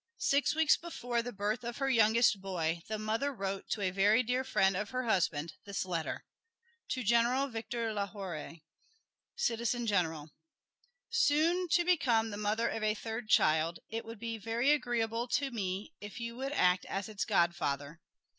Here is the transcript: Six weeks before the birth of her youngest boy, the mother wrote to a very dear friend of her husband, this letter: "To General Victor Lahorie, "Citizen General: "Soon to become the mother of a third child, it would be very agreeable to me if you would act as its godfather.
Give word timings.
Six 0.17 0.55
weeks 0.55 0.77
before 0.77 1.21
the 1.21 1.31
birth 1.31 1.63
of 1.63 1.77
her 1.77 1.87
youngest 1.87 2.41
boy, 2.41 2.81
the 2.87 2.97
mother 2.97 3.31
wrote 3.31 3.69
to 3.69 3.81
a 3.83 3.91
very 3.91 4.23
dear 4.23 4.43
friend 4.43 4.75
of 4.75 4.89
her 4.89 5.03
husband, 5.03 5.53
this 5.63 5.85
letter: 5.85 6.25
"To 6.89 7.03
General 7.03 7.45
Victor 7.49 7.93
Lahorie, 7.93 8.63
"Citizen 9.35 9.85
General: 9.85 10.31
"Soon 11.11 11.67
to 11.69 11.85
become 11.85 12.31
the 12.31 12.35
mother 12.37 12.67
of 12.67 12.81
a 12.81 12.95
third 12.95 13.29
child, 13.29 13.77
it 13.89 14.03
would 14.03 14.17
be 14.17 14.39
very 14.39 14.71
agreeable 14.71 15.27
to 15.27 15.51
me 15.51 15.93
if 16.01 16.19
you 16.19 16.35
would 16.35 16.51
act 16.53 16.83
as 16.85 17.07
its 17.07 17.23
godfather. 17.23 18.01